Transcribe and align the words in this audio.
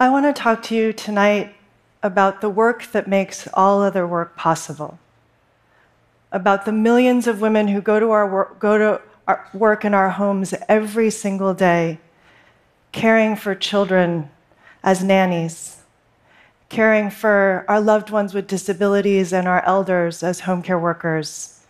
I 0.00 0.10
want 0.10 0.26
to 0.26 0.32
talk 0.32 0.62
to 0.64 0.76
you 0.76 0.92
tonight 0.92 1.56
about 2.04 2.40
the 2.40 2.48
work 2.48 2.92
that 2.92 3.08
makes 3.08 3.48
all 3.52 3.82
other 3.82 4.06
work 4.06 4.36
possible, 4.36 5.00
about 6.30 6.64
the 6.64 6.70
millions 6.70 7.26
of 7.26 7.40
women 7.40 7.66
who 7.66 7.80
go 7.80 7.98
to, 7.98 8.08
our 8.12 8.54
go 8.60 8.78
to 8.78 9.00
our 9.26 9.48
work 9.52 9.84
in 9.84 9.94
our 9.94 10.10
homes 10.10 10.54
every 10.68 11.10
single 11.10 11.52
day, 11.52 11.98
caring 12.92 13.34
for 13.34 13.56
children 13.56 14.30
as 14.84 15.02
nannies, 15.02 15.82
caring 16.68 17.10
for 17.10 17.64
our 17.66 17.80
loved 17.80 18.10
ones 18.10 18.32
with 18.32 18.46
disabilities 18.46 19.32
and 19.32 19.48
our 19.48 19.64
elders 19.64 20.22
as 20.22 20.40
home 20.40 20.62
care 20.62 20.78
workers, 20.78 21.64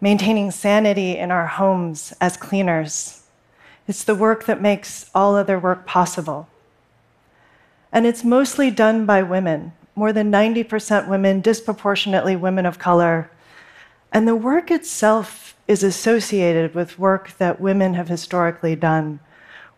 maintaining 0.00 0.50
sanity 0.50 1.18
in 1.18 1.30
our 1.30 1.46
homes 1.48 2.14
as 2.18 2.38
cleaners. 2.38 3.24
It's 3.86 4.04
the 4.04 4.14
work 4.14 4.46
that 4.46 4.62
makes 4.62 5.10
all 5.14 5.36
other 5.36 5.58
work 5.58 5.84
possible. 5.84 6.48
And 7.92 8.06
it's 8.06 8.24
mostly 8.24 8.70
done 8.70 9.06
by 9.06 9.22
women, 9.22 9.72
more 9.94 10.12
than 10.12 10.30
90% 10.30 11.08
women, 11.08 11.40
disproportionately 11.40 12.36
women 12.36 12.66
of 12.66 12.78
color. 12.78 13.30
And 14.12 14.26
the 14.26 14.36
work 14.36 14.70
itself 14.70 15.56
is 15.66 15.82
associated 15.82 16.74
with 16.74 16.98
work 16.98 17.36
that 17.38 17.60
women 17.60 17.94
have 17.94 18.08
historically 18.08 18.76
done, 18.76 19.20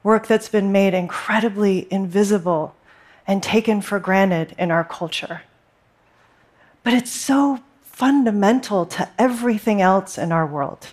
work 0.03 0.27
that's 0.27 0.49
been 0.49 0.73
made 0.73 0.95
incredibly 0.95 1.87
invisible 1.91 2.75
and 3.27 3.43
taken 3.43 3.81
for 3.81 3.99
granted 3.99 4.55
in 4.59 4.71
our 4.71 4.85
culture. 4.85 5.43
But 6.83 6.95
it's 6.95 7.11
so 7.11 7.61
fundamental 7.83 8.87
to 8.87 9.09
everything 9.19 9.83
else 9.83 10.17
in 10.17 10.33
our 10.33 10.47
world. 10.47 10.89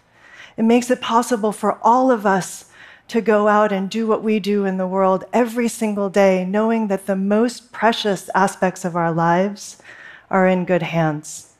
It 0.58 0.63
makes 0.63 0.90
it 0.90 1.02
possible 1.02 1.52
for 1.52 1.77
all 1.82 2.12
of 2.12 2.26
us 2.26 2.66
to 3.08 3.22
go 3.22 3.48
out 3.48 3.72
and 3.72 3.90
do 3.90 4.08
what 4.08 4.23
we 4.23 4.40
do 4.40 4.66
in 4.66 4.77
the 4.77 4.88
world 4.88 5.26
every 5.32 5.68
single 5.68 6.09
day, 6.09 6.43
knowing 6.43 6.88
that 6.88 7.05
the 7.05 7.16
most 7.16 7.71
precious 7.71 8.30
aspects 8.34 8.84
of 8.84 8.96
our 8.96 9.12
lives 9.12 9.77
are 10.30 10.48
in 10.48 10.66
good 10.66 10.82
hands. 10.82 11.54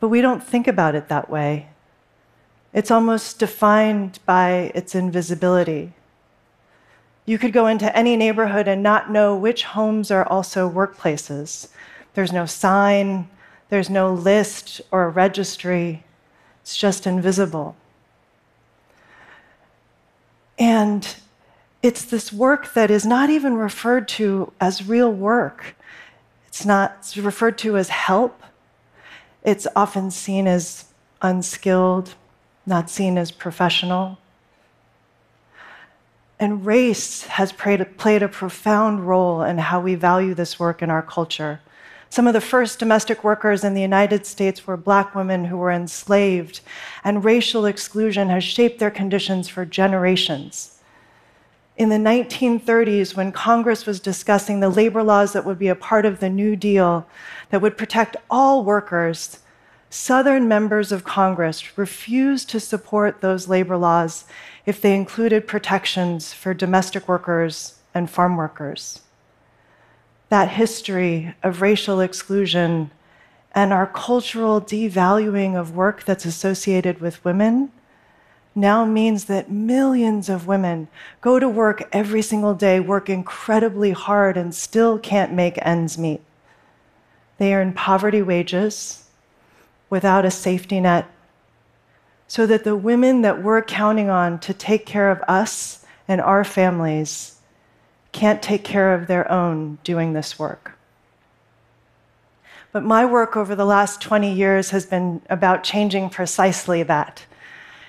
But 0.00 0.08
we 0.08 0.20
don't 0.20 0.42
think 0.42 0.66
about 0.66 0.94
it 0.94 1.08
that 1.08 1.30
way. 1.30 1.68
It's 2.72 2.90
almost 2.90 3.38
defined 3.38 4.18
by 4.26 4.72
its 4.74 4.94
invisibility. 4.94 5.92
You 7.26 7.38
could 7.38 7.52
go 7.52 7.66
into 7.66 7.96
any 7.96 8.16
neighborhood 8.16 8.66
and 8.66 8.82
not 8.82 9.10
know 9.10 9.36
which 9.36 9.64
homes 9.64 10.10
are 10.10 10.26
also 10.26 10.68
workplaces. 10.68 11.68
There's 12.14 12.32
no 12.32 12.46
sign, 12.46 13.28
there's 13.68 13.90
no 13.90 14.12
list 14.12 14.80
or 14.90 15.10
registry, 15.10 16.04
it's 16.62 16.76
just 16.76 17.06
invisible. 17.06 17.76
And 20.60 21.16
it's 21.82 22.04
this 22.04 22.30
work 22.32 22.74
that 22.74 22.90
is 22.90 23.06
not 23.06 23.30
even 23.30 23.54
referred 23.54 24.06
to 24.08 24.52
as 24.60 24.86
real 24.86 25.10
work. 25.10 25.74
It's 26.46 26.66
not 26.66 26.96
it's 26.98 27.16
referred 27.16 27.56
to 27.58 27.78
as 27.78 27.88
help. 27.88 28.42
It's 29.42 29.66
often 29.74 30.10
seen 30.10 30.46
as 30.46 30.84
unskilled, 31.22 32.14
not 32.66 32.90
seen 32.90 33.16
as 33.16 33.32
professional. 33.32 34.18
And 36.38 36.66
race 36.66 37.24
has 37.24 37.52
played, 37.52 37.96
played 37.96 38.22
a 38.22 38.28
profound 38.28 39.08
role 39.08 39.42
in 39.42 39.58
how 39.58 39.80
we 39.80 39.94
value 39.94 40.34
this 40.34 40.58
work 40.58 40.82
in 40.82 40.90
our 40.90 41.02
culture. 41.02 41.60
Some 42.12 42.26
of 42.26 42.32
the 42.32 42.40
first 42.40 42.80
domestic 42.80 43.22
workers 43.22 43.62
in 43.62 43.74
the 43.74 43.80
United 43.80 44.26
States 44.26 44.66
were 44.66 44.76
black 44.76 45.14
women 45.14 45.44
who 45.44 45.56
were 45.56 45.70
enslaved, 45.70 46.60
and 47.04 47.24
racial 47.24 47.66
exclusion 47.66 48.28
has 48.30 48.42
shaped 48.42 48.80
their 48.80 48.90
conditions 48.90 49.48
for 49.48 49.64
generations. 49.64 50.80
In 51.76 51.88
the 51.88 51.96
1930s, 51.96 53.14
when 53.14 53.30
Congress 53.30 53.86
was 53.86 54.00
discussing 54.00 54.58
the 54.58 54.68
labor 54.68 55.04
laws 55.04 55.32
that 55.32 55.46
would 55.46 55.58
be 55.58 55.68
a 55.68 55.76
part 55.76 56.04
of 56.04 56.18
the 56.18 56.28
New 56.28 56.56
Deal 56.56 57.06
that 57.50 57.62
would 57.62 57.78
protect 57.78 58.16
all 58.28 58.64
workers, 58.64 59.38
Southern 59.88 60.48
members 60.48 60.90
of 60.90 61.04
Congress 61.04 61.78
refused 61.78 62.50
to 62.50 62.58
support 62.58 63.20
those 63.20 63.48
labor 63.48 63.76
laws 63.76 64.24
if 64.66 64.80
they 64.80 64.96
included 64.96 65.46
protections 65.46 66.32
for 66.32 66.54
domestic 66.54 67.06
workers 67.06 67.78
and 67.94 68.10
farm 68.10 68.36
workers. 68.36 69.00
That 70.30 70.50
history 70.50 71.34
of 71.42 71.60
racial 71.60 72.00
exclusion 72.00 72.92
and 73.52 73.72
our 73.72 73.86
cultural 73.86 74.60
devaluing 74.60 75.56
of 75.56 75.74
work 75.74 76.04
that's 76.04 76.24
associated 76.24 77.00
with 77.00 77.24
women 77.24 77.72
now 78.54 78.84
means 78.84 79.24
that 79.24 79.50
millions 79.50 80.28
of 80.28 80.46
women 80.46 80.88
go 81.20 81.38
to 81.38 81.48
work 81.48 81.88
every 81.92 82.22
single 82.22 82.54
day, 82.54 82.78
work 82.78 83.08
incredibly 83.08 83.90
hard, 83.90 84.36
and 84.36 84.54
still 84.54 84.98
can't 84.98 85.32
make 85.32 85.58
ends 85.62 85.98
meet. 85.98 86.20
They 87.38 87.54
earn 87.54 87.72
poverty 87.72 88.22
wages 88.22 89.06
without 89.88 90.24
a 90.24 90.30
safety 90.30 90.80
net, 90.80 91.10
so 92.28 92.46
that 92.46 92.62
the 92.62 92.76
women 92.76 93.22
that 93.22 93.42
we're 93.42 93.62
counting 93.62 94.08
on 94.08 94.38
to 94.40 94.54
take 94.54 94.86
care 94.86 95.10
of 95.10 95.22
us 95.26 95.84
and 96.06 96.20
our 96.20 96.44
families 96.44 97.39
can't 98.12 98.42
take 98.42 98.64
care 98.64 98.94
of 98.94 99.06
their 99.06 99.30
own 99.30 99.78
doing 99.84 100.12
this 100.12 100.38
work. 100.38 100.76
But 102.72 102.84
my 102.84 103.04
work 103.04 103.36
over 103.36 103.54
the 103.54 103.64
last 103.64 104.00
20 104.00 104.32
years 104.32 104.70
has 104.70 104.86
been 104.86 105.22
about 105.28 105.64
changing 105.64 106.10
precisely 106.10 106.82
that. 106.84 107.24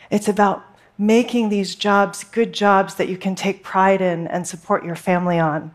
It's 0.10 0.28
about 0.28 0.66
making 0.98 1.50
these 1.50 1.76
jobs 1.76 2.24
good 2.24 2.54
jobs 2.54 2.96
that 2.96 3.10
you 3.10 3.18
can 3.18 3.36
take 3.36 3.64
pride 3.64 4.02
in 4.02 4.28
and 4.28 4.48
support 4.48 4.86
your 4.86 4.96
family 4.96 5.40
on. 5.40 5.74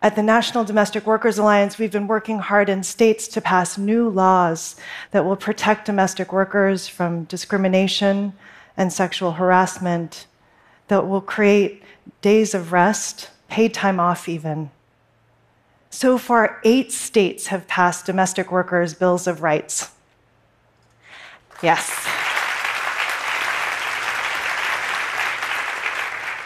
At 0.00 0.16
the 0.16 0.22
National 0.22 0.64
Domestic 0.64 1.06
Workers 1.06 1.38
Alliance, 1.38 1.78
we've 1.78 1.92
been 1.92 2.08
working 2.08 2.40
hard 2.40 2.68
in 2.68 2.82
states 2.82 3.28
to 3.28 3.40
pass 3.40 3.78
new 3.78 4.08
laws 4.08 4.74
that 5.12 5.24
will 5.24 5.36
protect 5.36 5.86
domestic 5.86 6.32
workers 6.32 6.88
from 6.88 7.24
discrimination 7.24 8.32
and 8.76 8.92
sexual 8.92 9.32
harassment, 9.32 10.26
that 10.88 11.06
will 11.06 11.20
create 11.20 11.82
days 12.20 12.52
of 12.52 12.72
rest, 12.72 13.30
paid 13.52 13.74
time 13.74 14.00
off, 14.00 14.30
even. 14.30 14.70
So 15.90 16.16
far, 16.16 16.58
eight 16.64 16.90
states 16.90 17.48
have 17.48 17.68
passed 17.68 18.06
domestic 18.06 18.50
workers' 18.50 18.94
bills 18.94 19.26
of 19.26 19.42
rights. 19.42 19.90
Yes. 21.62 21.90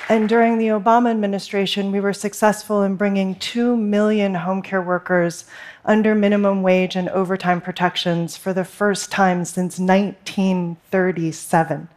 And 0.08 0.28
during 0.28 0.58
the 0.58 0.66
Obama 0.66 1.12
administration, 1.12 1.92
we 1.92 2.00
were 2.00 2.12
successful 2.12 2.82
in 2.82 2.96
bringing 2.96 3.36
2 3.36 3.76
million 3.76 4.34
home 4.34 4.60
care 4.60 4.82
workers 4.82 5.44
under 5.84 6.12
minimum 6.12 6.64
wage 6.64 6.96
and 6.96 7.08
overtime 7.10 7.60
protections 7.60 8.36
for 8.36 8.52
the 8.52 8.64
first 8.64 9.12
time 9.12 9.44
since 9.44 9.78
1937. 9.78 11.88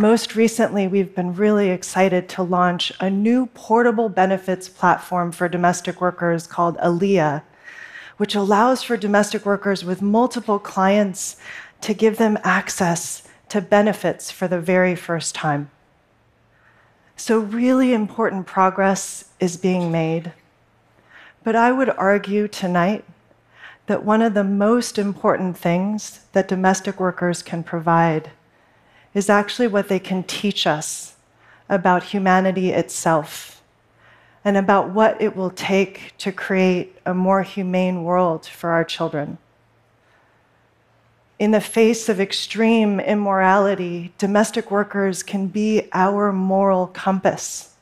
Most 0.00 0.36
recently, 0.36 0.86
we've 0.86 1.12
been 1.12 1.34
really 1.34 1.70
excited 1.70 2.28
to 2.28 2.44
launch 2.44 2.92
a 3.00 3.10
new 3.10 3.46
portable 3.46 4.08
benefits 4.08 4.68
platform 4.68 5.32
for 5.32 5.48
domestic 5.48 6.00
workers 6.00 6.46
called 6.46 6.78
Alia, 6.80 7.42
which 8.16 8.36
allows 8.36 8.84
for 8.84 8.96
domestic 8.96 9.44
workers 9.44 9.84
with 9.84 10.00
multiple 10.00 10.60
clients 10.60 11.34
to 11.80 11.94
give 11.94 12.16
them 12.16 12.38
access 12.44 13.26
to 13.48 13.60
benefits 13.60 14.30
for 14.30 14.46
the 14.46 14.60
very 14.60 14.94
first 14.94 15.34
time. 15.34 15.68
So, 17.16 17.40
really 17.40 17.92
important 17.92 18.46
progress 18.46 19.24
is 19.40 19.56
being 19.56 19.90
made. 19.90 20.30
But 21.42 21.56
I 21.56 21.72
would 21.72 21.90
argue 21.90 22.46
tonight 22.46 23.04
that 23.86 24.04
one 24.04 24.22
of 24.22 24.34
the 24.34 24.44
most 24.44 24.96
important 24.96 25.58
things 25.58 26.20
that 26.34 26.46
domestic 26.46 27.00
workers 27.00 27.42
can 27.42 27.64
provide 27.64 28.30
is 29.14 29.28
actually 29.28 29.68
what 29.68 29.88
they 29.88 29.98
can 29.98 30.22
teach 30.22 30.66
us 30.66 31.16
about 31.68 32.02
humanity 32.02 32.70
itself 32.70 33.62
and 34.44 34.56
about 34.56 34.90
what 34.90 35.20
it 35.20 35.36
will 35.36 35.50
take 35.50 36.12
to 36.18 36.32
create 36.32 36.96
a 37.04 37.12
more 37.12 37.42
humane 37.42 38.04
world 38.04 38.46
for 38.46 38.70
our 38.70 38.84
children 38.84 39.38
in 41.38 41.52
the 41.52 41.60
face 41.60 42.08
of 42.08 42.20
extreme 42.20 42.98
immorality, 42.98 44.12
domestic 44.18 44.70
workers 44.70 45.22
can 45.22 45.46
be 45.46 45.88
our 45.92 46.32
moral 46.32 46.88
compass. 46.88 47.74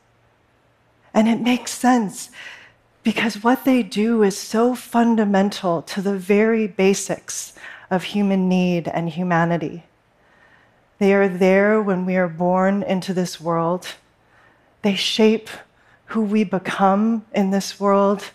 And 1.15 1.27
it 1.27 1.41
makes 1.41 1.73
sense 1.73 2.31
because 3.03 3.43
what 3.43 3.65
they 3.65 3.83
do 3.83 4.23
is 4.23 4.37
so 4.37 4.75
fundamental 4.75 5.81
to 5.83 6.03
the 6.03 6.19
very 6.19 6.67
basics 6.67 7.55
of 7.91 8.05
human 8.05 8.49
need 8.49 8.89
and 8.89 9.09
humanity. 9.09 9.85
They 10.99 11.13
are 11.13 11.29
there 11.29 11.81
when 11.83 12.07
we 12.07 12.17
are 12.17 12.29
born 12.29 12.83
into 12.83 13.13
this 13.13 13.41
world. 13.41 13.95
They 14.83 14.95
shape 14.95 15.51
who 16.07 16.23
we 16.23 16.45
become 16.45 17.27
in 17.35 17.51
this 17.51 17.79
world. 17.79 18.31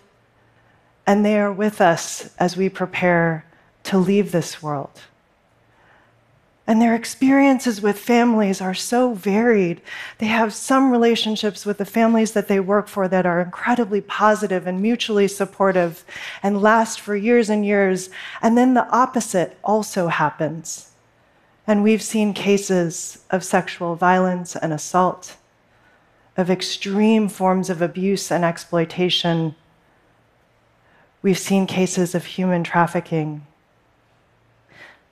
And 1.07 1.25
they 1.25 1.39
are 1.39 1.51
with 1.51 1.81
us 1.81 2.33
as 2.37 2.55
we 2.55 2.69
prepare 2.69 3.45
to 3.83 3.97
leave 3.97 4.31
this 4.31 4.61
world. 4.61 5.01
And 6.67 6.81
their 6.81 6.95
experiences 6.95 7.81
with 7.81 7.97
families 7.97 8.61
are 8.61 8.75
so 8.75 9.13
varied. 9.13 9.81
They 10.19 10.27
have 10.27 10.53
some 10.53 10.91
relationships 10.91 11.65
with 11.65 11.79
the 11.79 11.85
families 11.85 12.33
that 12.33 12.47
they 12.47 12.59
work 12.59 12.87
for 12.87 13.07
that 13.07 13.25
are 13.25 13.41
incredibly 13.41 13.99
positive 13.99 14.67
and 14.67 14.81
mutually 14.81 15.27
supportive 15.27 16.05
and 16.43 16.61
last 16.61 17.01
for 17.01 17.15
years 17.15 17.49
and 17.49 17.65
years. 17.65 18.09
And 18.41 18.57
then 18.57 18.75
the 18.75 18.87
opposite 18.89 19.57
also 19.63 20.07
happens. 20.07 20.90
And 21.71 21.83
we've 21.83 22.01
seen 22.01 22.33
cases 22.33 23.23
of 23.29 23.45
sexual 23.45 23.95
violence 23.95 24.57
and 24.57 24.73
assault, 24.73 25.37
of 26.35 26.49
extreme 26.49 27.29
forms 27.29 27.69
of 27.69 27.81
abuse 27.81 28.29
and 28.29 28.43
exploitation. 28.43 29.55
We've 31.21 31.39
seen 31.39 31.65
cases 31.67 32.13
of 32.13 32.25
human 32.25 32.65
trafficking 32.65 33.47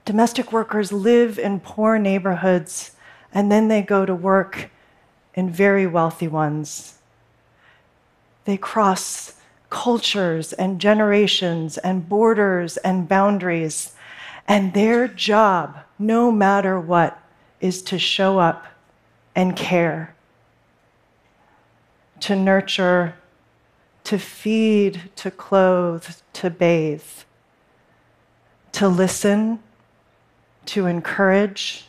domestic 0.04 0.52
workers 0.52 0.92
live 0.92 1.40
in 1.40 1.62
poor 1.62 1.98
neighborhoods 1.98 2.92
and 3.34 3.50
then 3.50 3.70
they 3.70 3.82
go 3.82 4.06
to 4.06 4.14
work 4.14 4.70
in 5.36 5.50
very 5.50 5.88
wealthy 5.88 6.28
ones. 6.28 6.98
They 8.44 8.58
cross 8.58 9.36
cultures 9.70 10.52
and 10.52 10.82
generations 10.82 11.78
and 11.78 12.10
borders 12.10 12.76
and 12.76 13.08
boundaries, 13.08 13.94
and 14.50 14.74
their 14.74 15.08
job, 15.08 15.78
no 16.00 16.32
matter 16.32 16.80
what, 16.80 17.22
is 17.62 17.84
to 17.84 18.00
show 18.00 18.40
up 18.40 18.66
and 19.36 19.56
care, 19.56 20.16
to 22.20 22.36
nurture, 22.36 23.14
to 24.04 24.18
feed, 24.18 25.12
to 25.16 25.30
clothe, 25.30 26.08
to 26.34 26.50
bathe, 26.50 27.04
to 28.72 28.88
listen 28.88 29.60
to 30.66 30.88
encourage, 30.88 31.86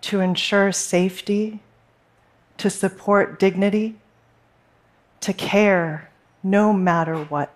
to 0.00 0.20
ensure 0.20 0.72
safety, 0.72 1.60
to 2.56 2.70
support 2.70 3.38
dignity, 3.38 3.96
to 5.20 5.34
care 5.34 6.10
no 6.42 6.72
matter 6.72 7.24
what. 7.24 7.52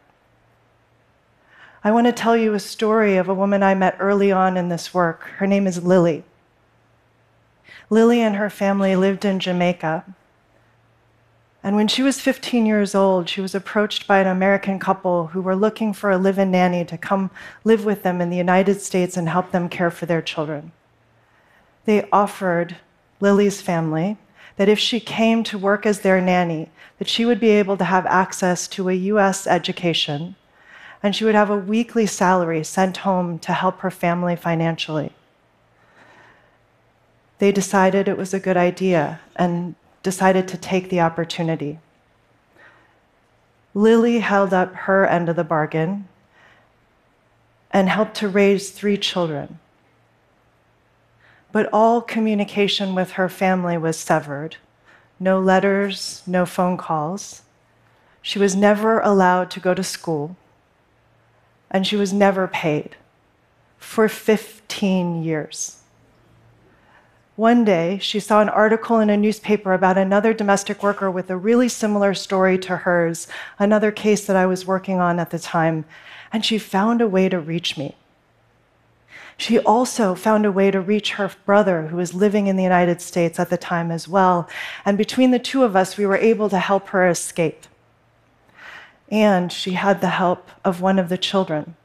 I 1.84 1.90
want 1.90 2.06
to 2.06 2.12
tell 2.12 2.36
you 2.36 2.54
a 2.54 2.60
story 2.60 3.16
of 3.16 3.28
a 3.28 3.34
woman 3.34 3.60
I 3.60 3.74
met 3.74 3.96
early 3.98 4.30
on 4.30 4.56
in 4.56 4.68
this 4.68 4.94
work. 4.94 5.24
Her 5.38 5.48
name 5.48 5.66
is 5.66 5.82
Lily. 5.82 6.22
Lily 7.90 8.20
and 8.20 8.36
her 8.36 8.48
family 8.48 8.94
lived 8.94 9.24
in 9.24 9.40
Jamaica. 9.40 10.04
And 11.60 11.74
when 11.74 11.88
she 11.88 12.04
was 12.04 12.20
15 12.20 12.66
years 12.66 12.94
old, 12.94 13.28
she 13.28 13.40
was 13.40 13.52
approached 13.52 14.06
by 14.06 14.20
an 14.20 14.28
American 14.28 14.78
couple 14.78 15.28
who 15.28 15.40
were 15.40 15.56
looking 15.56 15.92
for 15.92 16.12
a 16.12 16.18
live 16.18 16.38
in 16.38 16.52
nanny 16.52 16.84
to 16.84 16.96
come 16.96 17.32
live 17.64 17.84
with 17.84 18.04
them 18.04 18.20
in 18.20 18.30
the 18.30 18.36
United 18.36 18.80
States 18.80 19.16
and 19.16 19.28
help 19.28 19.50
them 19.50 19.68
care 19.68 19.90
for 19.90 20.06
their 20.06 20.22
children. 20.22 20.70
They 21.84 22.08
offered 22.12 22.76
Lily's 23.18 23.60
family 23.60 24.18
that 24.56 24.68
if 24.68 24.78
she 24.78 25.00
came 25.00 25.42
to 25.44 25.58
work 25.58 25.84
as 25.84 26.00
their 26.00 26.20
nanny, 26.20 26.68
that 26.98 27.08
she 27.08 27.24
would 27.24 27.40
be 27.40 27.50
able 27.50 27.76
to 27.76 27.84
have 27.84 28.06
access 28.06 28.68
to 28.68 28.88
a 28.88 28.94
US 28.94 29.48
education 29.48 30.36
and 31.02 31.16
she 31.16 31.24
would 31.24 31.34
have 31.34 31.50
a 31.50 31.56
weekly 31.56 32.06
salary 32.06 32.62
sent 32.62 32.98
home 32.98 33.38
to 33.40 33.52
help 33.52 33.80
her 33.80 33.90
family 33.90 34.36
financially. 34.36 35.12
They 37.38 37.50
decided 37.50 38.06
it 38.06 38.16
was 38.16 38.32
a 38.32 38.40
good 38.40 38.56
idea 38.56 39.20
and 39.34 39.74
decided 40.02 40.46
to 40.48 40.56
take 40.56 40.90
the 40.90 41.00
opportunity. 41.00 41.80
Lily 43.74 44.20
held 44.20 44.54
up 44.54 44.74
her 44.74 45.06
end 45.06 45.28
of 45.28 45.36
the 45.36 45.44
bargain 45.44 46.06
and 47.72 47.88
helped 47.88 48.14
to 48.16 48.28
raise 48.28 48.70
three 48.70 48.96
children. 48.96 49.58
But 51.50 51.68
all 51.72 52.00
communication 52.00 52.94
with 52.94 53.12
her 53.12 53.28
family 53.28 53.76
was 53.76 53.98
severed 53.98 54.56
no 55.18 55.38
letters, 55.38 56.20
no 56.26 56.44
phone 56.44 56.76
calls. 56.76 57.42
She 58.22 58.40
was 58.40 58.56
never 58.56 58.98
allowed 58.98 59.52
to 59.52 59.60
go 59.60 59.72
to 59.72 59.84
school, 59.84 60.36
and 61.72 61.86
she 61.86 61.96
was 61.96 62.12
never 62.12 62.46
paid 62.46 62.94
for 63.78 64.08
15 64.08 65.24
years. 65.24 65.78
One 67.34 67.64
day, 67.64 67.98
she 67.98 68.20
saw 68.20 68.42
an 68.42 68.50
article 68.50 69.00
in 69.00 69.08
a 69.08 69.16
newspaper 69.16 69.72
about 69.72 69.96
another 69.96 70.34
domestic 70.34 70.82
worker 70.82 71.10
with 71.10 71.30
a 71.30 71.36
really 71.36 71.68
similar 71.68 72.12
story 72.12 72.58
to 72.58 72.76
hers, 72.76 73.26
another 73.58 73.90
case 73.90 74.26
that 74.26 74.36
I 74.36 74.44
was 74.44 74.66
working 74.66 75.00
on 75.00 75.18
at 75.18 75.30
the 75.30 75.38
time, 75.38 75.86
and 76.30 76.44
she 76.44 76.58
found 76.58 77.00
a 77.00 77.08
way 77.08 77.30
to 77.30 77.40
reach 77.40 77.78
me. 77.78 77.96
She 79.38 79.58
also 79.58 80.14
found 80.14 80.44
a 80.44 80.52
way 80.52 80.70
to 80.70 80.80
reach 80.80 81.14
her 81.14 81.32
brother, 81.46 81.86
who 81.86 81.96
was 81.96 82.12
living 82.12 82.48
in 82.48 82.56
the 82.56 82.62
United 82.62 83.00
States 83.00 83.40
at 83.40 83.48
the 83.48 83.56
time 83.56 83.90
as 83.90 84.06
well. 84.06 84.46
And 84.84 84.98
between 84.98 85.30
the 85.30 85.38
two 85.38 85.64
of 85.64 85.74
us, 85.74 85.96
we 85.96 86.04
were 86.04 86.18
able 86.18 86.50
to 86.50 86.58
help 86.58 86.88
her 86.88 87.08
escape. 87.08 87.66
And 89.12 89.52
she 89.52 89.72
had 89.72 90.00
the 90.00 90.08
help 90.08 90.48
of 90.64 90.80
one 90.80 90.98
of 90.98 91.10
the 91.10 91.18
children. 91.18 91.76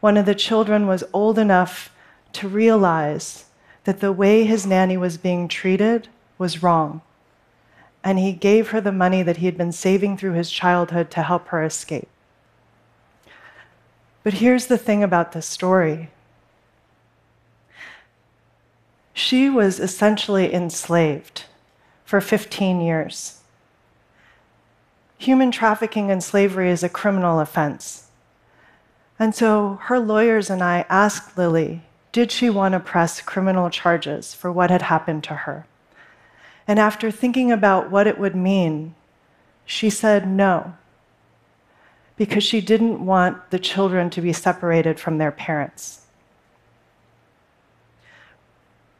One 0.00 0.16
of 0.16 0.26
the 0.26 0.34
children 0.34 0.88
was 0.88 1.04
old 1.12 1.38
enough 1.38 1.94
to 2.32 2.48
realize 2.48 3.44
that 3.84 4.00
the 4.00 4.12
way 4.12 4.44
his 4.44 4.66
nanny 4.66 4.96
was 4.96 5.16
being 5.16 5.46
treated 5.46 6.08
was 6.38 6.62
wrong. 6.62 7.02
And 8.02 8.18
he 8.18 8.32
gave 8.32 8.70
her 8.70 8.80
the 8.80 8.90
money 8.90 9.22
that 9.22 9.36
he 9.36 9.46
had 9.46 9.56
been 9.56 9.70
saving 9.70 10.16
through 10.16 10.32
his 10.32 10.50
childhood 10.50 11.10
to 11.12 11.22
help 11.22 11.48
her 11.48 11.62
escape. 11.62 12.08
But 14.24 14.34
here's 14.34 14.66
the 14.66 14.78
thing 14.78 15.02
about 15.02 15.32
this 15.32 15.46
story 15.46 16.10
she 19.12 19.50
was 19.50 19.78
essentially 19.78 20.52
enslaved 20.52 21.44
for 22.04 22.20
15 22.20 22.80
years. 22.80 23.39
Human 25.20 25.50
trafficking 25.50 26.10
and 26.10 26.24
slavery 26.24 26.70
is 26.70 26.82
a 26.82 26.88
criminal 26.88 27.40
offense. 27.40 28.06
And 29.18 29.34
so 29.34 29.78
her 29.82 30.00
lawyers 30.00 30.48
and 30.48 30.62
I 30.62 30.86
asked 30.88 31.36
Lily 31.36 31.82
did 32.10 32.32
she 32.32 32.48
want 32.48 32.72
to 32.72 32.80
press 32.80 33.20
criminal 33.20 33.68
charges 33.68 34.32
for 34.34 34.50
what 34.50 34.70
had 34.70 34.80
happened 34.80 35.22
to 35.24 35.34
her? 35.34 35.66
And 36.66 36.78
after 36.78 37.10
thinking 37.10 37.52
about 37.52 37.90
what 37.90 38.06
it 38.06 38.18
would 38.18 38.34
mean, 38.34 38.94
she 39.66 39.90
said 39.90 40.26
no, 40.26 40.72
because 42.16 42.42
she 42.42 42.62
didn't 42.62 43.04
want 43.04 43.50
the 43.50 43.58
children 43.58 44.08
to 44.10 44.22
be 44.22 44.32
separated 44.32 44.98
from 44.98 45.18
their 45.18 45.30
parents. 45.30 46.06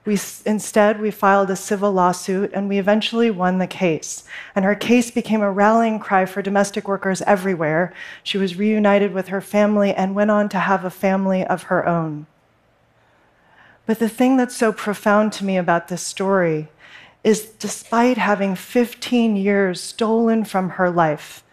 We, 0.06 0.18
instead, 0.46 1.00
we 1.00 1.10
filed 1.10 1.50
a 1.50 1.56
civil 1.56 1.92
lawsuit 1.92 2.52
and 2.54 2.68
we 2.68 2.78
eventually 2.78 3.30
won 3.30 3.58
the 3.58 3.66
case. 3.66 4.24
And 4.54 4.64
her 4.64 4.74
case 4.74 5.10
became 5.10 5.42
a 5.42 5.52
rallying 5.52 5.98
cry 5.98 6.24
for 6.24 6.40
domestic 6.40 6.88
workers 6.88 7.20
everywhere. 7.22 7.92
She 8.22 8.38
was 8.38 8.56
reunited 8.56 9.12
with 9.12 9.28
her 9.28 9.42
family 9.42 9.92
and 9.92 10.14
went 10.14 10.30
on 10.30 10.48
to 10.50 10.58
have 10.58 10.84
a 10.84 10.90
family 10.90 11.44
of 11.44 11.64
her 11.64 11.86
own. 11.86 12.26
But 13.84 13.98
the 13.98 14.08
thing 14.08 14.36
that's 14.36 14.56
so 14.56 14.72
profound 14.72 15.32
to 15.34 15.44
me 15.44 15.58
about 15.58 15.88
this 15.88 16.02
story 16.02 16.68
is 17.22 17.42
despite 17.42 18.16
having 18.16 18.54
15 18.54 19.36
years 19.36 19.80
stolen 19.80 20.44
from 20.44 20.70
her 20.70 20.90
life, 20.90 21.44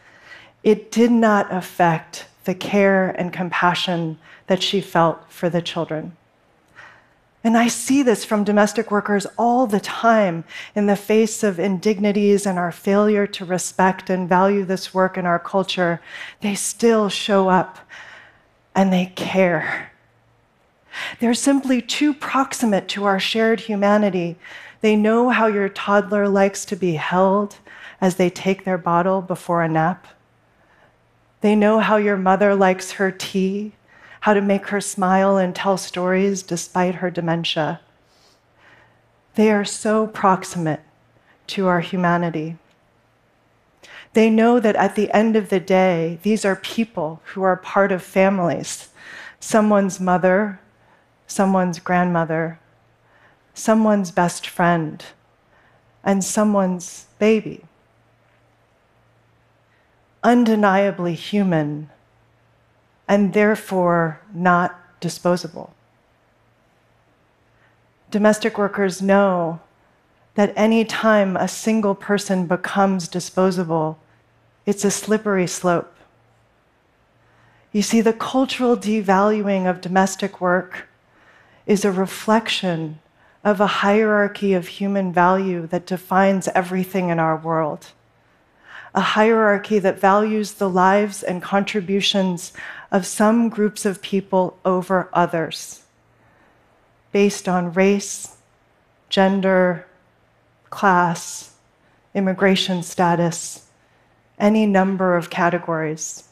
it 0.64 0.92
did 0.92 1.12
not 1.12 1.54
affect 1.54 2.28
the 2.46 2.56
care 2.56 3.10
and 3.10 3.34
compassion 3.34 4.18
that 4.48 4.64
she 4.64 4.80
felt 4.80 5.30
for 5.30 5.50
the 5.50 5.62
children. 5.62 6.16
And 7.48 7.58
I 7.58 7.70
see 7.70 8.04
this 8.04 8.26
from 8.26 8.44
domestic 8.44 8.92
workers 8.92 9.26
all 9.38 9.68
the 9.68 9.80
time 9.80 10.44
in 10.76 10.88
the 10.88 10.98
face 10.98 11.44
of 11.44 11.60
indignities 11.60 12.46
and 12.46 12.60
our 12.60 12.74
failure 12.74 13.26
to 13.26 13.46
respect 13.46 14.10
and 14.10 14.28
value 14.28 14.66
this 14.66 14.94
work 14.94 15.18
in 15.18 15.26
our 15.26 15.40
culture. 15.40 16.02
They 16.42 16.56
still 16.56 17.08
show 17.08 17.48
up 17.48 17.80
and 18.76 18.92
they 18.92 19.14
care 19.16 19.92
they're 21.20 21.34
simply 21.34 21.82
too 21.82 22.14
proximate 22.14 22.88
to 22.90 23.06
our 23.06 23.20
shared 23.20 23.62
humanity. 23.62 24.36
They 24.82 24.96
know 24.96 25.30
how 25.30 25.48
your 25.48 25.70
toddler 25.70 26.28
likes 26.28 26.66
to 26.66 26.76
be 26.76 26.94
held 26.94 27.58
as 28.00 28.16
they 28.16 28.30
take 28.30 28.64
their 28.64 28.78
bottle 28.78 29.22
before 29.22 29.64
a 29.64 29.70
nap. 29.70 30.08
They 31.42 31.56
know 31.56 31.80
how 31.80 31.98
your 31.98 32.18
mother 32.18 32.56
likes 32.56 32.94
her 32.94 33.12
tea, 33.12 33.74
how 34.22 34.34
to 34.34 34.42
make 34.42 34.68
her 34.68 34.82
smile 34.82 35.38
and 35.38 35.56
tell 35.56 35.78
stories 35.78 36.44
despite 36.44 36.96
her 36.96 37.10
dementia. 37.10 37.80
They 39.36 39.52
are 39.52 39.66
so 39.66 40.08
proximate 40.08 40.82
to 41.48 41.68
our 41.68 41.82
humanity. 41.82 42.58
They 44.14 44.30
know 44.30 44.60
that 44.60 44.76
at 44.76 44.96
the 44.96 45.12
end 45.12 45.36
of 45.36 45.50
the 45.50 45.60
day, 45.60 46.20
these 46.24 46.44
are 46.44 46.56
people 46.56 47.22
who 47.26 47.44
are 47.44 47.56
part 47.56 47.92
of 47.92 48.02
families. 48.02 48.90
Someone's 49.40 50.00
mother, 50.00 50.60
someone's 51.28 51.80
grandmother, 51.80 52.60
someone's 53.54 54.12
best 54.12 54.48
friend, 54.48 55.06
and 56.04 56.24
someone's 56.24 57.06
baby. 57.20 57.66
Undeniably 60.24 61.14
human, 61.14 61.90
and 63.08 63.34
therefore 63.34 64.20
not 64.34 64.80
disposable. 65.00 65.74
domestic 68.10 68.58
workers 68.58 69.02
know 69.02 69.60
that 70.36 70.54
any 70.56 70.86
time 70.86 71.36
a 71.36 71.48
single 71.48 71.96
person 71.96 72.46
becomes 72.46 73.08
disposable, 73.08 73.98
it's 74.66 74.86
a 74.86 74.92
slippery 74.92 75.48
slope. 75.48 75.94
You 77.72 77.82
see, 77.82 78.02
the 78.02 78.14
cultural 78.14 78.78
devaluing 78.78 79.70
of 79.70 79.82
domestic 79.82 80.40
work 80.40 80.88
is 81.66 81.84
a 81.84 81.92
reflection 81.92 83.00
of 83.44 83.60
a 83.60 83.68
hierarchy 83.68 84.54
of 84.54 84.68
human 84.68 85.12
value 85.12 85.68
that 85.68 85.86
defines 85.86 86.48
everything 86.50 87.10
in 87.10 87.20
our 87.20 87.36
world. 87.36 87.88
A 88.98 89.12
hierarchy 89.14 89.78
that 89.78 90.00
values 90.00 90.54
the 90.54 90.68
lives 90.68 91.22
and 91.22 91.40
contributions 91.40 92.52
of 92.92 93.06
some 93.06 93.48
groups 93.48 93.86
of 93.86 94.02
people 94.02 94.58
over 94.66 95.08
others, 95.14 95.84
based 97.12 97.48
on 97.48 97.74
race, 97.74 98.38
gender, 99.08 99.86
class, 100.72 101.54
immigration 102.16 102.82
status, 102.82 103.68
any 104.40 104.66
number 104.66 105.16
of 105.16 105.30
categories. 105.30 106.30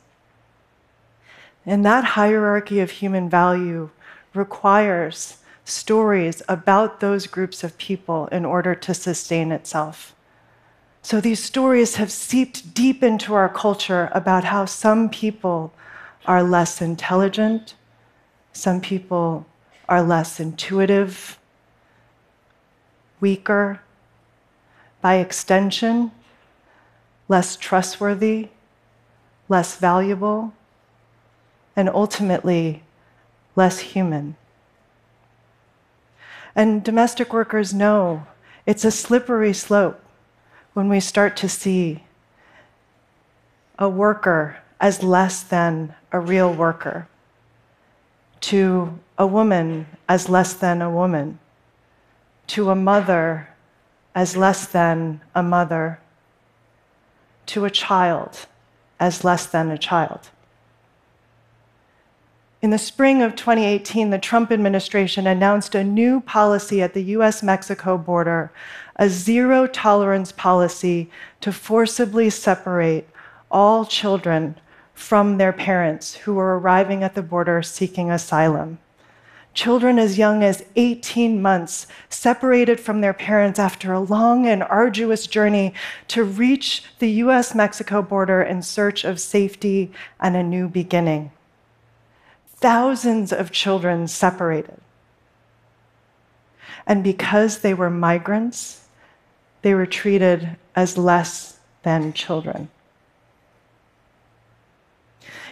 And 1.67 1.85
that 1.85 2.15
hierarchy 2.17 2.79
of 2.79 2.89
human 2.89 3.29
value 3.29 3.91
requires 4.33 5.37
stories 5.65 6.41
about 6.49 6.99
those 6.99 7.27
groups 7.27 7.63
of 7.63 7.77
people 7.77 8.25
in 8.31 8.43
order 8.43 8.73
to 8.73 8.95
sustain 8.95 9.51
itself. 9.51 10.14
So 11.05 11.21
these 11.21 11.43
stories 11.43 11.97
have 11.97 12.11
seeped 12.11 12.73
deep 12.73 13.03
into 13.03 13.35
our 13.35 13.47
culture 13.47 14.09
about 14.11 14.45
how 14.45 14.65
some 14.65 15.07
people 15.07 15.71
are 16.25 16.41
less 16.41 16.81
intelligent, 16.81 17.75
some 18.53 18.81
people 18.81 19.45
are 19.87 20.01
less 20.01 20.39
intuitive, 20.39 21.37
weaker, 23.19 23.81
by 24.99 25.17
extension, 25.17 26.09
less 27.27 27.55
trustworthy, 27.55 28.49
less 29.47 29.77
valuable, 29.77 30.53
and 31.75 31.87
ultimately 31.87 32.81
less 33.55 33.77
human. 33.77 34.37
And 36.55 36.83
domestic 36.83 37.31
workers 37.31 37.75
know 37.75 38.25
it's 38.65 38.83
a 38.83 38.89
slippery 38.89 39.53
slope 39.53 40.01
when 40.75 40.89
we 40.89 40.99
start 40.99 41.37
to 41.37 41.47
see 41.47 42.03
a 43.79 43.87
worker 43.87 44.57
as 44.77 45.01
less 45.01 45.41
than 45.41 45.95
a 46.11 46.19
real 46.19 46.53
worker, 46.53 47.07
to 48.41 48.99
a 49.17 49.25
woman 49.25 49.87
as 50.09 50.27
less 50.27 50.53
than 50.53 50.81
a 50.81 50.91
woman, 50.91 51.39
to 52.47 52.69
a 52.69 52.75
mother 52.75 53.47
as 54.13 54.35
less 54.35 54.67
than 54.67 55.21
a 55.33 55.41
mother, 55.41 55.97
to 57.45 57.63
a 57.63 57.69
child 57.69 58.45
as 58.99 59.23
less 59.23 59.45
than 59.45 59.71
a 59.71 59.77
child. 59.77 60.29
In 62.65 62.71
the 62.71 62.79
spring 62.79 63.21
of 63.21 63.35
2018, 63.35 64.09
the 64.09 64.17
Trump 64.17 64.51
administration 64.51 65.27
announced 65.27 65.75
a 65.75 65.83
new 65.83 66.19
policy 66.19 66.81
at 66.81 66.95
the 66.95 67.03
US 67.13 67.43
Mexico 67.43 67.95
border, 67.95 68.51
a 68.95 69.07
zero 69.07 69.67
tolerance 69.67 70.31
policy 70.31 71.11
to 71.41 71.51
forcibly 71.51 72.31
separate 72.31 73.07
all 73.51 73.85
children 73.85 74.55
from 74.95 75.37
their 75.37 75.53
parents 75.53 76.15
who 76.15 76.33
were 76.33 76.57
arriving 76.57 77.03
at 77.03 77.13
the 77.13 77.21
border 77.21 77.61
seeking 77.61 78.09
asylum. 78.09 78.79
Children 79.53 79.99
as 79.99 80.17
young 80.17 80.43
as 80.43 80.65
18 80.75 81.39
months, 81.39 81.85
separated 82.09 82.79
from 82.79 83.01
their 83.01 83.13
parents 83.13 83.59
after 83.59 83.93
a 83.93 83.99
long 83.99 84.47
and 84.47 84.63
arduous 84.63 85.27
journey 85.27 85.71
to 86.07 86.23
reach 86.23 86.83
the 86.97 87.11
US 87.21 87.53
Mexico 87.53 88.01
border 88.01 88.41
in 88.41 88.63
search 88.63 89.03
of 89.03 89.19
safety 89.19 89.91
and 90.19 90.35
a 90.35 90.41
new 90.41 90.67
beginning 90.67 91.29
thousands 92.57 93.31
of 93.31 93.51
children 93.51 94.07
separated. 94.07 94.79
And 96.87 97.03
because 97.03 97.59
they 97.59 97.73
were 97.73 97.89
migrants, 97.89 98.87
they 99.61 99.73
were 99.73 99.85
treated 99.85 100.57
as 100.75 100.97
less 100.97 101.59
than 101.83 102.13
children. 102.13 102.69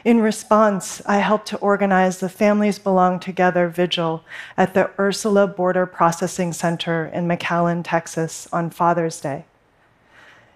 In 0.03 0.19
response, 0.19 1.01
I 1.05 1.19
helped 1.19 1.47
to 1.47 1.57
organize 1.57 2.19
the 2.19 2.27
Families 2.27 2.77
Belong 2.77 3.19
Together 3.19 3.69
vigil 3.69 4.25
at 4.57 4.73
the 4.73 4.91
Ursula 4.99 5.47
Border 5.47 5.85
Processing 5.85 6.51
Center 6.51 7.05
in 7.05 7.25
McAllen, 7.25 7.83
Texas 7.85 8.47
on 8.51 8.69
Father's 8.69 9.21
Day. 9.21 9.45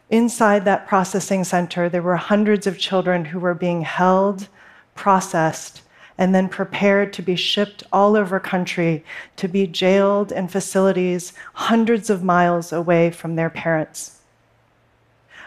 Inside 0.09 0.65
that 0.65 0.87
processing 0.87 1.45
center, 1.45 1.87
there 1.87 2.01
were 2.01 2.17
hundreds 2.17 2.67
of 2.67 2.77
children 2.77 3.25
who 3.25 3.39
were 3.39 3.53
being 3.53 3.81
held, 3.81 4.49
processed, 4.95 5.81
and 6.17 6.33
then 6.33 6.49
prepared 6.49 7.13
to 7.13 7.21
be 7.21 7.35
shipped 7.35 7.83
all 7.91 8.15
over 8.15 8.39
country 8.39 9.03
to 9.35 9.47
be 9.47 9.67
jailed 9.67 10.31
in 10.31 10.47
facilities 10.47 11.33
hundreds 11.53 12.09
of 12.09 12.23
miles 12.23 12.73
away 12.73 13.11
from 13.11 13.35
their 13.35 13.49
parents. 13.49 14.19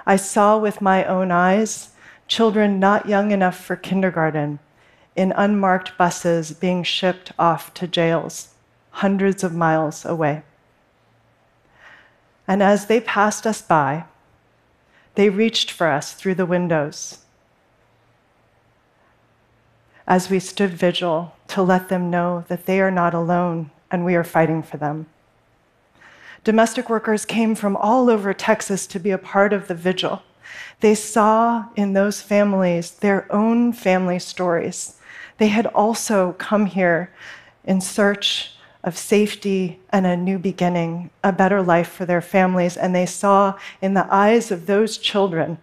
I 0.07 0.17
saw 0.17 0.59
with 0.59 0.81
my 0.81 1.05
own 1.05 1.31
eyes 1.31 1.91
children 2.29 2.79
not 2.79 3.09
young 3.09 3.33
enough 3.33 3.59
for 3.59 3.77
kindergarten 3.77 4.61
in 5.17 5.33
unmarked 5.33 5.99
buses 5.99 6.53
being 6.53 6.83
shipped 6.85 7.33
off 7.39 7.75
to 7.75 7.87
jails 7.89 8.55
hundreds 8.91 9.43
of 9.43 9.55
miles 9.55 10.05
away. 10.05 10.43
And 12.47 12.63
as 12.63 12.87
they 12.87 13.01
passed 13.01 13.47
us 13.47 13.63
by, 13.63 14.05
they 15.15 15.29
reached 15.29 15.71
for 15.71 15.89
us 15.89 16.13
through 16.13 16.37
the 16.37 16.47
windows 16.47 17.19
as 20.11 20.29
we 20.29 20.41
stood 20.41 20.73
vigil 20.73 21.33
to 21.47 21.63
let 21.63 21.89
them 21.89 22.11
know 22.11 22.45
that 22.49 22.67
they 22.67 22.81
are 22.81 22.91
not 22.91 23.15
alone 23.15 23.71
and 23.93 24.05
we 24.05 24.17
are 24.17 24.25
fighting 24.25 24.61
for 24.61 24.77
them. 24.77 25.07
Domestic 26.43 26.91
workers 26.91 27.25
came 27.25 27.55
from 27.55 27.77
all 27.77 28.11
over 28.11 28.35
Texas 28.35 28.89
to 28.89 28.99
be 28.99 29.13
a 29.13 29.19
part 29.19 29.53
of 29.53 29.69
the 29.69 29.75
vigil. 29.75 30.23
They 30.81 30.97
saw 30.97 31.67
in 31.77 31.93
those 31.93 32.21
families 32.21 32.91
their 32.91 33.33
own 33.33 33.73
family 33.73 34.19
stories. 34.19 34.97
They 35.39 35.47
had 35.47 35.67
also 35.67 36.33
come 36.33 36.67
here 36.67 37.13
in 37.65 37.81
search 37.81 38.55
of 38.83 38.99
safety 38.99 39.79
and 39.91 40.07
a 40.07 40.17
new 40.17 40.41
beginning, 40.41 41.11
a 41.23 41.31
better 41.31 41.63
life 41.63 41.89
for 41.89 42.05
their 42.05 42.23
families, 42.23 42.77
and 42.77 42.97
they 42.97 43.07
saw 43.07 43.57
in 43.81 43.95
the 43.95 44.13
eyes 44.13 44.51
of 44.51 44.67
those 44.67 44.99
children 44.99 45.59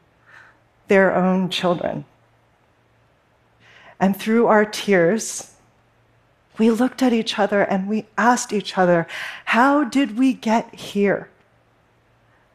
their 0.88 1.13
own 1.13 1.50
children. 1.50 2.06
And 4.00 4.16
through 4.16 4.48
our 4.48 4.66
tears, 4.66 5.54
we 6.58 6.70
looked 6.72 7.01
at 7.01 7.13
each 7.13 7.38
other 7.38 7.62
and 7.62 7.88
we 7.88 8.06
asked 8.18 8.54
each 8.54 8.77
other, 8.77 9.08
How 9.46 9.84
did 9.84 10.18
we 10.18 10.34
get 10.34 10.74
here? 10.74 11.30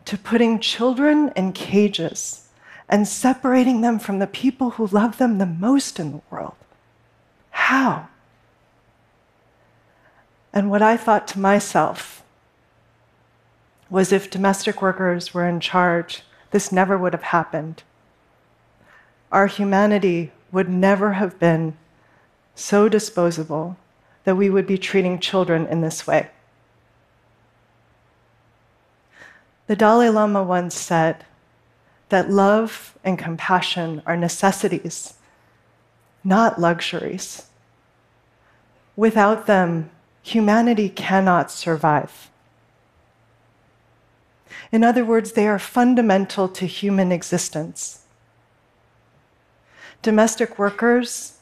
To 0.06 0.18
putting 0.18 0.60
children 0.60 1.32
in 1.36 1.52
cages 1.52 2.48
and 2.88 3.06
separating 3.06 3.80
them 3.80 3.98
from 3.98 4.18
the 4.18 4.26
people 4.26 4.70
who 4.70 4.86
love 4.86 5.18
them 5.18 5.38
the 5.38 5.46
most 5.46 5.98
in 5.98 6.12
the 6.12 6.20
world. 6.30 6.54
How? 7.50 8.08
And 10.52 10.70
what 10.70 10.82
I 10.82 10.96
thought 10.96 11.26
to 11.28 11.38
myself 11.38 12.22
was 13.88 14.12
if 14.12 14.30
domestic 14.30 14.82
workers 14.82 15.32
were 15.32 15.46
in 15.46 15.60
charge, 15.60 16.22
this 16.50 16.72
never 16.72 16.98
would 16.98 17.12
have 17.12 17.22
happened. 17.22 17.82
Our 19.30 19.46
humanity 19.46 20.32
would 20.52 20.68
never 20.68 21.14
have 21.14 21.38
been 21.38 21.76
so 22.54 22.88
disposable 22.88 23.76
that 24.24 24.36
we 24.36 24.50
would 24.50 24.66
be 24.66 24.78
treating 24.78 25.18
children 25.18 25.66
in 25.66 25.80
this 25.80 26.06
way. 26.06 26.30
The 29.66 29.74
Dalai 29.74 30.10
Lama 30.10 30.42
once 30.42 30.74
said 30.74 31.24
that 32.10 32.30
love 32.30 32.96
and 33.02 33.18
compassion 33.18 34.02
are 34.04 34.16
necessities, 34.16 35.14
not 36.22 36.60
luxuries. 36.60 37.46
Without 38.94 39.46
them, 39.46 39.90
humanity 40.22 40.90
cannot 40.90 41.50
survive. 41.50 42.30
In 44.70 44.84
other 44.84 45.04
words, 45.04 45.32
they 45.32 45.48
are 45.48 45.58
fundamental 45.58 46.48
to 46.48 46.66
human 46.66 47.10
existence 47.10 48.01
domestic 50.02 50.58
workers 50.58 51.38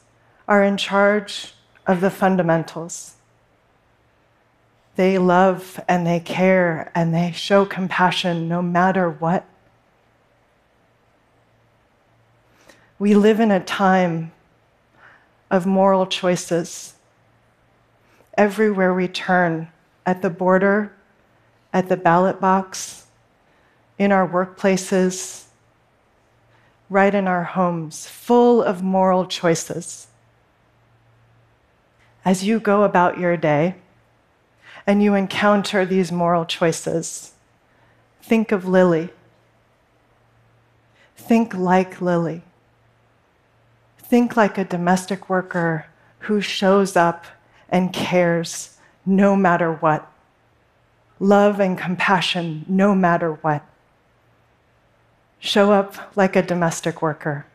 are 0.47 0.63
in 0.63 0.77
charge 0.77 1.53
of 1.87 1.99
the 1.99 2.11
fundamentals. 2.11 3.15
They 4.95 5.17
love 5.17 5.79
and 5.87 6.05
they 6.05 6.19
care 6.19 6.91
and 6.93 7.13
they 7.13 7.31
show 7.31 7.65
compassion 7.65 8.47
no 8.47 8.61
matter 8.61 9.09
what. 9.09 9.45
We 12.99 13.15
live 13.15 13.39
in 13.39 13.49
a 13.49 13.59
time 13.59 14.31
of 15.49 15.65
moral 15.65 16.05
choices. 16.05 16.93
Everywhere 18.37 18.93
we 18.93 19.07
turn, 19.07 19.69
at 20.05 20.21
the 20.21 20.29
border, 20.29 20.93
at 21.73 21.89
the 21.89 21.97
ballot 21.97 22.39
box, 22.39 23.07
in 23.97 24.11
our 24.11 24.27
workplaces, 24.27 25.45
right 26.91 27.15
in 27.15 27.25
our 27.25 27.45
homes, 27.45 28.05
full 28.05 28.61
of 28.61 28.83
moral 28.83 29.25
choices. 29.25 30.07
As 32.25 32.43
you 32.43 32.59
go 32.59 32.83
about 32.83 33.17
your 33.17 33.37
day 33.37 33.75
and 34.85 35.01
you 35.01 35.15
encounter 35.15 35.85
these 35.85 36.11
moral 36.11 36.43
choices, 36.43 37.31
think 38.21 38.51
of 38.51 38.67
Lily. 38.67 39.09
Think 41.15 41.53
like 41.53 42.01
Lily. 42.01 42.41
Think 43.97 44.35
like 44.35 44.57
a 44.57 44.65
domestic 44.65 45.29
worker 45.29 45.85
who 46.19 46.41
shows 46.41 46.97
up 46.97 47.25
and 47.69 47.93
cares 47.93 48.77
no 49.05 49.37
matter 49.37 49.71
what. 49.75 50.11
Love 51.21 51.61
and 51.61 51.77
compassion 51.77 52.65
no 52.67 52.93
matter 52.93 53.31
what. 53.31 53.65
Show 55.41 55.71
up 55.71 56.15
like 56.15 56.35
a 56.35 56.43
domestic 56.43 57.01
worker 57.01 57.47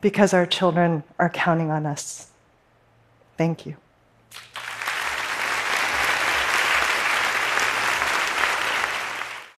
because 0.00 0.34
our 0.34 0.44
children 0.44 1.04
are 1.20 1.30
counting 1.30 1.70
on 1.70 1.86
us. 1.86 2.30
Thank 3.38 3.64
you. 3.64 3.76